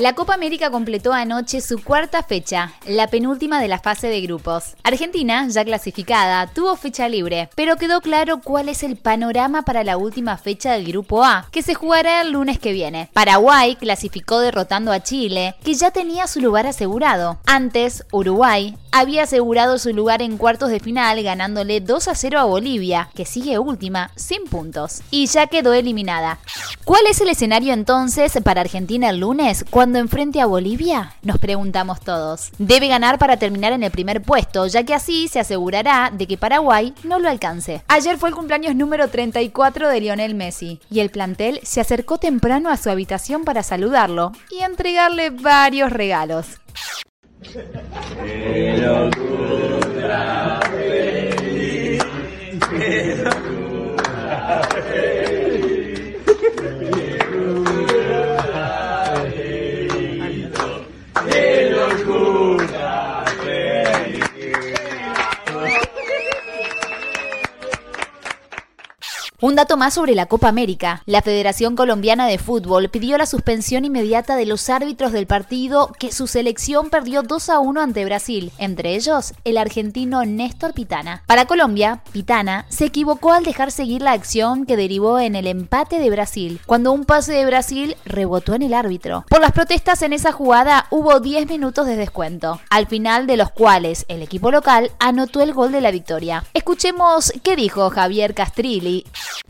La 0.00 0.14
Copa 0.14 0.34
América 0.34 0.70
completó 0.70 1.12
anoche 1.12 1.60
su 1.60 1.82
cuarta 1.82 2.22
fecha, 2.22 2.72
la 2.86 3.06
penúltima 3.06 3.60
de 3.60 3.68
la 3.68 3.78
fase 3.78 4.08
de 4.08 4.20
grupos. 4.22 4.74
Argentina, 4.82 5.46
ya 5.48 5.64
clasificada, 5.64 6.46
tuvo 6.48 6.76
fecha 6.76 7.08
libre, 7.08 7.50
pero 7.54 7.76
quedó 7.76 8.00
claro 8.00 8.40
cuál 8.40 8.68
es 8.68 8.82
el 8.82 8.96
panorama 8.96 9.62
para 9.62 9.84
la 9.84 9.96
última 9.96 10.38
fecha 10.38 10.72
del 10.72 10.86
Grupo 10.86 11.22
A, 11.22 11.46
que 11.52 11.62
se 11.62 11.74
jugará 11.74 12.22
el 12.22 12.32
lunes 12.32 12.58
que 12.58 12.72
viene. 12.72 13.10
Paraguay 13.12 13.76
clasificó 13.76 14.40
derrotando 14.40 14.92
a 14.92 15.02
Chile, 15.02 15.54
que 15.62 15.74
ya 15.74 15.90
tenía 15.90 16.26
su 16.26 16.40
lugar 16.40 16.66
asegurado. 16.66 17.38
Antes, 17.46 18.04
Uruguay 18.12 18.76
había 18.92 19.22
asegurado 19.22 19.78
su 19.78 19.92
lugar 19.92 20.20
en 20.20 20.36
cuartos 20.36 20.70
de 20.70 20.80
final 20.80 21.22
ganándole 21.22 21.80
2 21.80 22.08
a 22.08 22.14
0 22.14 22.40
a 22.40 22.44
Bolivia, 22.44 23.08
que 23.14 23.24
sigue 23.24 23.58
última, 23.58 24.10
sin 24.16 24.44
puntos, 24.44 25.00
y 25.10 25.26
ya 25.26 25.46
quedó 25.46 25.72
eliminada. 25.72 26.38
¿Cuál 26.84 27.02
es 27.08 27.20
el 27.20 27.28
escenario 27.28 27.72
entonces 27.72 28.32
para 28.42 28.60
Argentina 28.60 29.10
el 29.10 29.20
lunes 29.20 29.64
cuando 29.82 29.98
enfrente 29.98 30.40
a 30.40 30.46
Bolivia? 30.46 31.14
Nos 31.22 31.38
preguntamos 31.38 31.98
todos. 31.98 32.52
Debe 32.56 32.86
ganar 32.86 33.18
para 33.18 33.36
terminar 33.36 33.72
en 33.72 33.82
el 33.82 33.90
primer 33.90 34.22
puesto, 34.22 34.68
ya 34.68 34.84
que 34.84 34.94
así 34.94 35.26
se 35.26 35.40
asegurará 35.40 36.12
de 36.16 36.28
que 36.28 36.36
Paraguay 36.36 36.94
no 37.02 37.18
lo 37.18 37.28
alcance. 37.28 37.82
Ayer 37.88 38.16
fue 38.16 38.28
el 38.28 38.36
cumpleaños 38.36 38.76
número 38.76 39.08
34 39.08 39.88
de 39.88 40.00
Lionel 40.00 40.36
Messi, 40.36 40.78
y 40.88 41.00
el 41.00 41.10
plantel 41.10 41.58
se 41.64 41.80
acercó 41.80 42.18
temprano 42.18 42.70
a 42.70 42.76
su 42.76 42.90
habitación 42.90 43.42
para 43.42 43.64
saludarlo 43.64 44.30
y 44.52 44.62
entregarle 44.62 45.30
varios 45.30 45.90
regalos. 45.90 46.46
Un 69.44 69.56
dato 69.56 69.76
más 69.76 69.94
sobre 69.94 70.14
la 70.14 70.26
Copa 70.26 70.46
América. 70.46 71.02
La 71.04 71.20
Federación 71.20 71.74
Colombiana 71.74 72.28
de 72.28 72.38
Fútbol 72.38 72.90
pidió 72.90 73.18
la 73.18 73.26
suspensión 73.26 73.84
inmediata 73.84 74.36
de 74.36 74.46
los 74.46 74.70
árbitros 74.70 75.10
del 75.10 75.26
partido 75.26 75.90
que 75.98 76.12
su 76.12 76.28
selección 76.28 76.90
perdió 76.90 77.24
2 77.24 77.48
a 77.48 77.58
1 77.58 77.80
ante 77.80 78.04
Brasil, 78.04 78.52
entre 78.58 78.94
ellos 78.94 79.34
el 79.42 79.58
argentino 79.58 80.24
Néstor 80.24 80.74
Pitana. 80.74 81.24
Para 81.26 81.46
Colombia, 81.46 82.04
Pitana 82.12 82.66
se 82.68 82.84
equivocó 82.84 83.32
al 83.32 83.42
dejar 83.42 83.72
seguir 83.72 84.00
la 84.00 84.12
acción 84.12 84.64
que 84.64 84.76
derivó 84.76 85.18
en 85.18 85.34
el 85.34 85.48
empate 85.48 85.98
de 85.98 86.10
Brasil, 86.10 86.60
cuando 86.64 86.92
un 86.92 87.04
pase 87.04 87.32
de 87.32 87.44
Brasil 87.44 87.96
rebotó 88.04 88.54
en 88.54 88.62
el 88.62 88.74
árbitro. 88.74 89.24
Por 89.28 89.40
las 89.40 89.50
protestas 89.50 90.02
en 90.02 90.12
esa 90.12 90.30
jugada 90.30 90.86
hubo 90.90 91.18
10 91.18 91.48
minutos 91.48 91.86
de 91.86 91.96
descuento, 91.96 92.60
al 92.70 92.86
final 92.86 93.26
de 93.26 93.38
los 93.38 93.50
cuales 93.50 94.04
el 94.06 94.22
equipo 94.22 94.52
local 94.52 94.92
anotó 95.00 95.40
el 95.40 95.52
gol 95.52 95.72
de 95.72 95.80
la 95.80 95.90
victoria. 95.90 96.44
Escuchemos 96.54 97.32
qué 97.42 97.56
dijo 97.56 97.90
Javier 97.90 98.34
Castrilli. 98.34 99.04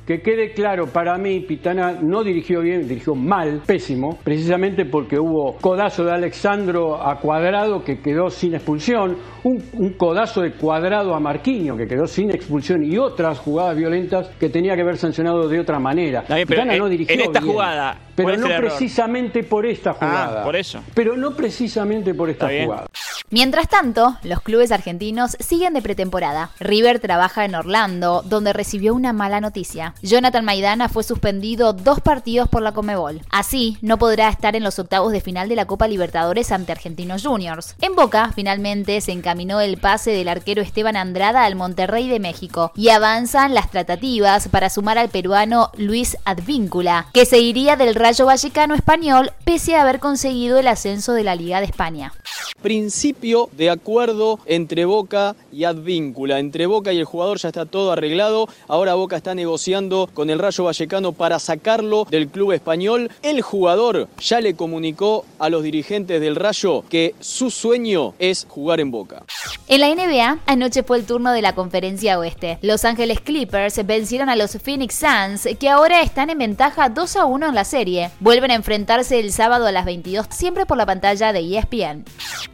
Que 0.06 0.20
quede 0.20 0.52
claro, 0.52 0.88
para 0.88 1.16
mí 1.16 1.40
Pitana 1.40 1.92
no 2.00 2.24
dirigió 2.24 2.60
bien, 2.60 2.88
dirigió 2.88 3.14
mal, 3.14 3.62
pésimo, 3.64 4.18
precisamente 4.24 4.84
porque 4.84 5.18
hubo 5.18 5.56
codazo 5.60 6.04
de 6.04 6.12
Alexandro 6.12 7.00
a 7.00 7.20
Cuadrado 7.20 7.84
que 7.84 8.00
quedó 8.00 8.28
sin 8.28 8.54
expulsión, 8.54 9.16
un, 9.44 9.94
codazo 9.96 10.42
de 10.42 10.52
Cuadrado 10.52 11.14
a 11.14 11.20
Marquinho 11.20 11.76
que 11.76 11.86
quedó 11.86 12.06
sin 12.06 12.30
expulsión 12.30 12.84
y 12.84 12.98
otras 12.98 13.38
jugadas 13.38 13.76
violentas 13.76 14.28
que 14.40 14.48
tenía 14.48 14.74
que 14.74 14.82
haber 14.82 14.96
sancionado 14.96 15.48
de 15.48 15.60
otra 15.60 15.78
manera. 15.78 16.24
Pitana 16.24 16.76
no 16.76 16.88
dirigió 16.88 17.14
en 17.14 17.20
esta 17.20 17.40
jugada, 17.40 17.98
pero 18.16 18.36
no 18.36 18.48
precisamente 18.48 19.44
por 19.44 19.66
esta 19.66 19.90
ah, 19.90 19.94
jugada. 19.94 20.44
por 20.44 20.56
eso. 20.56 20.82
Pero 20.94 21.16
no 21.16 21.36
precisamente 21.36 22.14
por 22.14 22.28
esta 22.28 22.48
jugada. 22.48 22.86
Mientras 23.32 23.66
tanto, 23.66 24.18
los 24.24 24.42
clubes 24.42 24.72
argentinos 24.72 25.38
siguen 25.40 25.72
de 25.72 25.80
pretemporada. 25.80 26.50
River 26.60 27.00
trabaja 27.00 27.46
en 27.46 27.54
Orlando, 27.54 28.20
donde 28.26 28.52
recibió 28.52 28.92
una 28.92 29.14
mala 29.14 29.40
noticia. 29.40 29.94
Jonathan 30.02 30.44
Maidana 30.44 30.90
fue 30.90 31.02
suspendido 31.02 31.72
dos 31.72 32.00
partidos 32.00 32.50
por 32.50 32.60
la 32.60 32.72
Comebol. 32.72 33.22
Así, 33.30 33.78
no 33.80 33.96
podrá 33.96 34.28
estar 34.28 34.54
en 34.54 34.62
los 34.62 34.78
octavos 34.78 35.12
de 35.12 35.22
final 35.22 35.48
de 35.48 35.56
la 35.56 35.64
Copa 35.64 35.88
Libertadores 35.88 36.52
ante 36.52 36.72
Argentinos 36.72 37.22
Juniors. 37.22 37.74
En 37.80 37.94
Boca, 37.94 38.32
finalmente 38.34 39.00
se 39.00 39.12
encaminó 39.12 39.62
el 39.62 39.78
pase 39.78 40.10
del 40.10 40.28
arquero 40.28 40.60
Esteban 40.60 40.98
Andrada 40.98 41.46
al 41.46 41.56
Monterrey 41.56 42.10
de 42.10 42.20
México 42.20 42.72
y 42.76 42.90
avanzan 42.90 43.54
las 43.54 43.70
tratativas 43.70 44.48
para 44.48 44.68
sumar 44.68 44.98
al 44.98 45.08
peruano 45.08 45.70
Luis 45.78 46.18
Advíncula, 46.26 47.06
que 47.14 47.24
se 47.24 47.38
iría 47.38 47.76
del 47.76 47.94
Rayo 47.94 48.26
Vallecano 48.26 48.74
español 48.74 49.32
pese 49.46 49.74
a 49.74 49.80
haber 49.80 50.00
conseguido 50.00 50.58
el 50.58 50.68
ascenso 50.68 51.14
de 51.14 51.24
la 51.24 51.34
Liga 51.34 51.60
de 51.60 51.66
España 51.66 52.12
de 53.22 53.70
acuerdo 53.70 54.40
entre 54.46 54.84
Boca 54.84 55.36
y 55.52 55.62
Advíncula. 55.62 56.40
Entre 56.40 56.66
Boca 56.66 56.92
y 56.92 56.98
el 56.98 57.04
jugador 57.04 57.38
ya 57.38 57.50
está 57.50 57.66
todo 57.66 57.92
arreglado. 57.92 58.48
Ahora 58.66 58.94
Boca 58.94 59.16
está 59.16 59.32
negociando 59.36 60.10
con 60.12 60.28
el 60.28 60.40
Rayo 60.40 60.64
Vallecano 60.64 61.12
para 61.12 61.38
sacarlo 61.38 62.04
del 62.10 62.26
club 62.26 62.50
español. 62.50 63.12
El 63.22 63.40
jugador 63.40 64.08
ya 64.18 64.40
le 64.40 64.54
comunicó 64.54 65.24
a 65.38 65.50
los 65.50 65.62
dirigentes 65.62 66.20
del 66.20 66.34
Rayo 66.34 66.82
que 66.88 67.14
su 67.20 67.52
sueño 67.52 68.14
es 68.18 68.44
jugar 68.48 68.80
en 68.80 68.90
Boca. 68.90 69.22
En 69.68 69.80
la 69.80 69.94
NBA, 69.94 70.38
anoche 70.46 70.82
fue 70.82 70.98
el 70.98 71.06
turno 71.06 71.30
de 71.30 71.42
la 71.42 71.54
conferencia 71.54 72.18
oeste. 72.18 72.58
Los 72.60 72.84
Ángeles 72.84 73.20
Clippers 73.20 73.86
vencieron 73.86 74.30
a 74.30 74.36
los 74.36 74.58
Phoenix 74.60 74.96
Suns, 74.96 75.48
que 75.60 75.68
ahora 75.68 76.02
están 76.02 76.28
en 76.30 76.38
ventaja 76.38 76.88
2 76.88 77.16
a 77.16 77.24
1 77.24 77.46
en 77.46 77.54
la 77.54 77.64
serie. 77.64 78.10
Vuelven 78.18 78.50
a 78.50 78.56
enfrentarse 78.56 79.20
el 79.20 79.32
sábado 79.32 79.68
a 79.68 79.72
las 79.72 79.84
22, 79.84 80.26
siempre 80.30 80.66
por 80.66 80.76
la 80.76 80.86
pantalla 80.86 81.32
de 81.32 81.56
ESPN. 81.56 82.04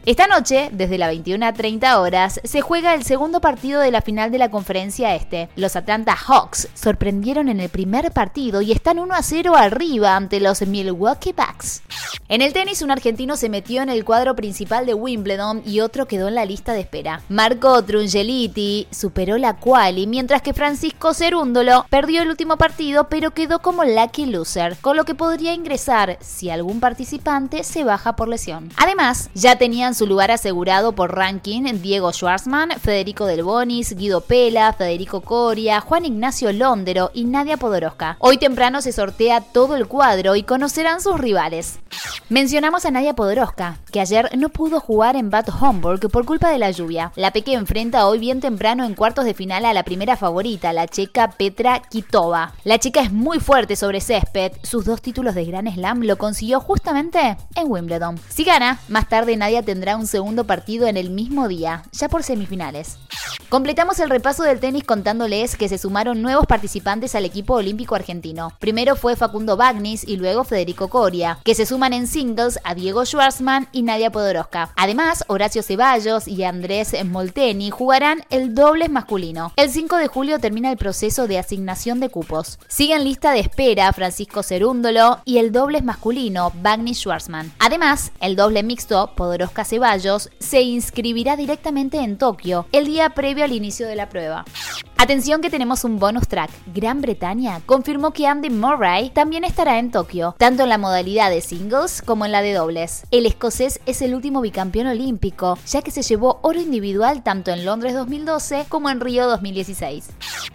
Esta 0.05 0.27
noche, 0.27 0.58
desde 0.71 0.97
las 0.97 1.13
21.30 1.13 1.97
horas, 1.97 2.41
se 2.43 2.59
juega 2.59 2.93
el 2.93 3.03
segundo 3.03 3.39
partido 3.39 3.79
de 3.79 3.91
la 3.91 4.01
final 4.01 4.31
de 4.31 4.37
la 4.37 4.51
conferencia 4.51 5.15
este. 5.15 5.47
Los 5.55 5.75
Atlanta 5.75 6.15
Hawks 6.15 6.67
sorprendieron 6.73 7.47
en 7.47 7.59
el 7.59 7.69
primer 7.69 8.11
partido 8.11 8.61
y 8.61 8.71
están 8.73 8.99
1 8.99 9.13
a 9.13 9.23
0 9.23 9.55
arriba 9.55 10.15
ante 10.15 10.39
los 10.39 10.61
Milwaukee 10.61 11.33
Bucks. 11.33 11.81
En 12.27 12.41
el 12.41 12.53
tenis, 12.53 12.81
un 12.81 12.91
argentino 12.91 13.37
se 13.37 13.49
metió 13.49 13.81
en 13.81 13.89
el 13.89 14.05
cuadro 14.05 14.35
principal 14.35 14.85
de 14.85 14.93
Wimbledon 14.93 15.63
y 15.65 15.79
otro 15.79 16.07
quedó 16.07 16.27
en 16.27 16.35
la 16.35 16.45
lista 16.45 16.73
de 16.73 16.81
espera. 16.81 17.21
Marco 17.29 17.83
Trungeliti 17.83 18.87
superó 18.91 19.37
la 19.37 19.55
quali, 19.55 20.05
mientras 20.05 20.41
que 20.41 20.53
Francisco 20.53 21.13
Cerúndolo 21.13 21.85
perdió 21.89 22.21
el 22.21 22.29
último 22.29 22.57
partido 22.57 23.09
pero 23.09 23.31
quedó 23.31 23.59
como 23.59 23.83
lucky 23.83 24.25
loser, 24.25 24.77
con 24.81 24.95
lo 24.95 25.05
que 25.05 25.15
podría 25.15 25.53
ingresar 25.53 26.17
si 26.21 26.49
algún 26.49 26.79
participante 26.79 27.63
se 27.63 27.83
baja 27.83 28.15
por 28.15 28.27
lesión. 28.27 28.69
Además, 28.77 29.29
ya 29.33 29.57
tenían 29.57 29.95
su 29.95 30.05
lugar 30.05 30.31
asegurado 30.39 30.93
por 30.93 31.17
ranking 31.17 31.63
Diego 31.81 32.13
Schwarzman, 32.13 32.71
Federico 32.79 33.25
Del 33.25 33.43
Bonis, 33.43 33.93
Guido 33.93 34.21
Pela, 34.21 34.71
Federico 34.71 35.19
Coria, 35.19 35.81
Juan 35.81 36.05
Ignacio 36.05 36.53
Londero 36.53 37.11
y 37.13 37.25
Nadia 37.25 37.57
Podoroska. 37.57 38.15
Hoy 38.19 38.37
temprano 38.37 38.81
se 38.81 38.93
sortea 38.93 39.41
todo 39.41 39.75
el 39.75 39.87
cuadro 39.87 40.37
y 40.37 40.43
conocerán 40.43 41.01
sus 41.01 41.19
rivales. 41.19 41.79
Mencionamos 42.29 42.85
a 42.85 42.91
Nadia 42.91 43.15
Podoroska, 43.15 43.79
que 43.91 43.99
ayer 43.99 44.29
no 44.37 44.47
pudo 44.47 44.79
jugar 44.79 45.17
en 45.17 45.29
Bad 45.29 45.47
Homburg 45.59 46.09
por 46.09 46.23
culpa 46.23 46.49
de 46.51 46.57
la 46.59 46.71
lluvia. 46.71 47.11
La 47.17 47.31
Peque 47.31 47.53
enfrenta 47.53 48.07
hoy 48.07 48.19
bien 48.19 48.39
temprano 48.39 48.85
en 48.85 48.95
cuartos 48.95 49.25
de 49.25 49.33
final 49.33 49.65
a 49.65 49.73
la 49.73 49.83
primera 49.83 50.15
favorita, 50.15 50.71
la 50.71 50.87
checa 50.87 51.31
Petra 51.31 51.81
Kitova. 51.81 52.53
La 52.63 52.79
chica 52.79 53.01
es 53.01 53.11
muy 53.11 53.39
fuerte 53.39 53.75
sobre 53.75 53.99
césped, 53.99 54.53
sus 54.63 54.85
dos 54.85 55.01
títulos 55.01 55.35
de 55.35 55.43
Gran 55.43 55.67
Slam 55.67 56.03
lo 56.03 56.17
consiguió 56.17 56.61
justamente 56.61 57.35
en 57.55 57.69
Wimbledon. 57.69 58.17
Si 58.29 58.45
gana, 58.45 58.79
más 58.87 59.09
tarde 59.09 59.35
Nadia 59.35 59.63
tendrá 59.63 59.97
un 59.97 60.07
segundo 60.07 60.28
partido 60.45 60.87
en 60.87 60.97
el 60.97 61.09
mismo 61.09 61.47
día, 61.47 61.83
ya 61.91 62.09
por 62.09 62.23
semifinales. 62.23 62.97
Completamos 63.49 63.99
el 63.99 64.11
repaso 64.11 64.43
del 64.43 64.59
tenis 64.59 64.83
contándoles 64.83 65.55
que 65.55 65.67
se 65.67 65.79
sumaron 65.79 66.21
nuevos 66.21 66.45
participantes 66.45 67.15
al 67.15 67.25
equipo 67.25 67.55
olímpico 67.55 67.95
argentino. 67.95 68.53
Primero 68.59 68.95
fue 68.95 69.15
Facundo 69.15 69.57
Bagnis 69.57 70.07
y 70.07 70.17
luego 70.17 70.43
Federico 70.43 70.87
Coria, 70.87 71.39
que 71.43 71.55
se 71.55 71.65
suman 71.65 71.93
en 71.93 72.05
singles 72.05 72.59
a 72.63 72.75
Diego 72.75 73.05
Schwarzman 73.05 73.67
y 73.71 73.81
Nadia 73.81 74.11
Podoroska. 74.11 74.71
Además, 74.75 75.23
Horacio 75.25 75.63
Ceballos 75.63 76.27
y 76.27 76.43
Andrés 76.43 76.93
Molteni 77.03 77.71
jugarán 77.71 78.21
el 78.29 78.53
dobles 78.53 78.91
masculino. 78.91 79.51
El 79.55 79.71
5 79.71 79.95
de 79.95 80.07
julio 80.07 80.37
termina 80.37 80.69
el 80.69 80.77
proceso 80.77 81.25
de 81.25 81.39
asignación 81.39 81.99
de 81.99 82.09
cupos. 82.09 82.59
Siguen 82.67 83.03
lista 83.03 83.31
de 83.31 83.39
espera 83.39 83.91
Francisco 83.93 84.43
Cerúndolo 84.43 85.21
y 85.25 85.39
el 85.39 85.51
dobles 85.51 85.83
masculino 85.83 86.53
Bagnis 86.61 86.99
Schwarzman. 86.99 87.51
Además, 87.57 88.11
el 88.21 88.35
doble 88.35 88.61
mixto 88.61 89.15
Podoroska 89.15 89.65
Ceballos 89.65 90.29
se 90.37 90.61
inscribirá 90.61 91.35
directamente 91.35 91.97
en 91.97 92.19
Tokio 92.19 92.67
el 92.71 92.85
día 92.85 93.09
previo 93.09 93.38
al 93.43 93.53
inicio 93.53 93.87
de 93.87 93.95
la 93.95 94.09
prueba. 94.09 94.45
Atención 94.97 95.41
que 95.41 95.49
tenemos 95.49 95.85
un 95.85 95.97
bonus 95.97 96.27
track. 96.27 96.51
Gran 96.73 97.01
Bretaña 97.01 97.61
confirmó 97.65 98.11
que 98.11 98.27
Andy 98.27 98.49
Murray 98.49 99.09
también 99.11 99.45
estará 99.45 99.79
en 99.79 99.91
Tokio, 99.91 100.35
tanto 100.37 100.63
en 100.63 100.69
la 100.69 100.77
modalidad 100.77 101.29
de 101.29 101.39
singles 101.39 102.01
como 102.01 102.25
en 102.25 102.33
la 102.33 102.41
de 102.41 102.53
dobles. 102.53 103.03
El 103.09 103.25
escocés 103.25 103.79
es 103.85 104.01
el 104.01 104.13
último 104.13 104.41
bicampeón 104.41 104.87
olímpico, 104.87 105.57
ya 105.65 105.81
que 105.81 105.91
se 105.91 106.01
llevó 106.01 106.39
oro 106.41 106.59
individual 106.59 107.23
tanto 107.23 107.51
en 107.51 107.63
Londres 107.63 107.93
2012 107.93 108.65
como 108.67 108.89
en 108.89 108.99
Río 108.99 109.27
2016. 109.27 110.09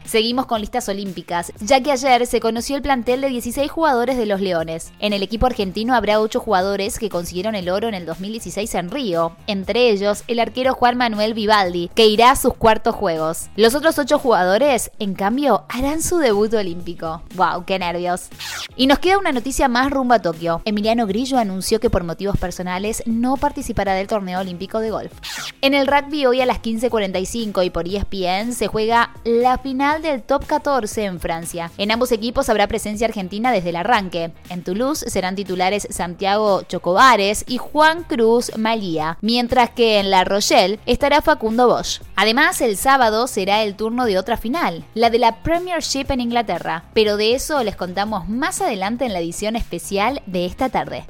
Seguimos 0.04 0.46
con 0.46 0.60
listas 0.60 0.88
olímpicas, 0.88 1.52
ya 1.60 1.82
que 1.82 1.92
ayer 1.92 2.26
se 2.26 2.40
conoció 2.40 2.76
el 2.76 2.82
plantel 2.82 3.20
de 3.20 3.28
16 3.28 3.70
jugadores 3.70 4.16
de 4.16 4.26
los 4.26 4.40
Leones. 4.40 4.92
En 4.98 5.12
el 5.12 5.22
equipo 5.22 5.46
argentino 5.46 5.94
habrá 5.94 6.20
8 6.20 6.40
jugadores 6.40 6.98
que 6.98 7.08
consiguieron 7.08 7.54
el 7.54 7.68
oro 7.68 7.88
en 7.88 7.94
el 7.94 8.06
2016 8.06 8.74
en 8.74 8.90
Río, 8.90 9.36
entre 9.46 9.90
ellos 9.90 10.24
el 10.28 10.40
arquero 10.40 10.74
Juan 10.74 10.96
Manuel 10.96 11.34
Vivaldi, 11.34 11.90
que 11.94 12.06
irá 12.06 12.30
a 12.30 12.36
sus 12.36 12.54
cuartos 12.54 12.94
juegos. 12.94 13.48
Los 13.56 13.74
otros 13.74 13.98
8 13.98 14.18
jugadores 14.18 14.90
en 14.98 15.14
cambio, 15.14 15.64
harán 15.68 16.02
su 16.02 16.18
debut 16.18 16.52
olímpico. 16.54 17.22
¡Wow! 17.34 17.64
¡Qué 17.64 17.78
nervios! 17.78 18.28
Y 18.76 18.86
nos 18.86 18.98
queda 18.98 19.18
una 19.18 19.32
noticia 19.32 19.68
más 19.68 19.90
rumbo 19.90 20.14
a 20.14 20.22
Tokio. 20.22 20.62
Emiliano 20.64 21.06
Grillo 21.06 21.38
anunció 21.38 21.80
que 21.80 21.90
por 21.90 22.04
motivos 22.04 22.36
personales 22.38 23.02
no 23.06 23.36
participará 23.36 23.94
del 23.94 24.06
torneo 24.06 24.40
olímpico 24.40 24.80
de 24.80 24.90
golf. 24.90 25.12
En 25.60 25.74
el 25.74 25.86
rugby 25.86 26.26
hoy 26.26 26.40
a 26.40 26.46
las 26.46 26.62
15.45 26.62 27.64
y 27.64 27.70
por 27.70 27.88
ESPN 27.88 28.52
se 28.52 28.66
juega 28.66 29.10
la 29.24 29.58
final 29.58 30.02
del 30.08 30.22
Top 30.22 30.46
14 30.46 31.04
en 31.04 31.20
Francia. 31.20 31.70
En 31.78 31.90
ambos 31.90 32.12
equipos 32.12 32.48
habrá 32.48 32.68
presencia 32.68 33.06
argentina 33.06 33.52
desde 33.52 33.70
el 33.70 33.76
arranque. 33.76 34.32
En 34.48 34.62
Toulouse 34.62 35.10
serán 35.10 35.34
titulares 35.34 35.86
Santiago 35.90 36.62
Chocobares 36.62 37.44
y 37.46 37.58
Juan 37.58 38.04
Cruz 38.04 38.56
Malía, 38.56 39.18
mientras 39.20 39.70
que 39.70 39.98
en 39.98 40.10
La 40.10 40.24
Rochelle 40.24 40.78
estará 40.86 41.22
Facundo 41.22 41.66
Bosch. 41.66 42.00
Además, 42.16 42.60
el 42.60 42.76
sábado 42.76 43.26
será 43.26 43.62
el 43.62 43.74
turno 43.74 44.04
de 44.04 44.18
otra 44.18 44.36
final, 44.36 44.84
la 44.94 45.10
de 45.10 45.18
la 45.18 45.42
Premiership 45.42 46.06
en 46.10 46.20
Inglaterra, 46.20 46.84
pero 46.94 47.16
de 47.16 47.34
eso 47.34 47.62
les 47.64 47.76
contamos 47.76 48.28
más 48.28 48.60
adelante 48.60 49.04
en 49.04 49.12
la 49.12 49.20
edición 49.20 49.56
especial 49.56 50.22
de 50.26 50.46
esta 50.46 50.68
tarde. 50.68 51.04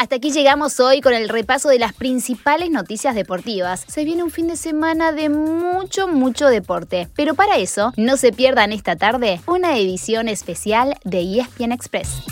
Hasta 0.00 0.16
aquí 0.16 0.30
llegamos 0.30 0.80
hoy 0.80 1.02
con 1.02 1.12
el 1.12 1.28
repaso 1.28 1.68
de 1.68 1.78
las 1.78 1.92
principales 1.92 2.70
noticias 2.70 3.14
deportivas. 3.14 3.84
Se 3.86 4.02
viene 4.02 4.22
un 4.22 4.30
fin 4.30 4.48
de 4.48 4.56
semana 4.56 5.12
de 5.12 5.28
mucho, 5.28 6.08
mucho 6.08 6.46
deporte. 6.46 7.10
Pero 7.14 7.34
para 7.34 7.58
eso, 7.58 7.92
no 7.98 8.16
se 8.16 8.32
pierdan 8.32 8.72
esta 8.72 8.96
tarde 8.96 9.42
una 9.46 9.76
edición 9.76 10.28
especial 10.28 10.94
de 11.04 11.40
ESPN 11.40 11.72
Express. 11.72 12.22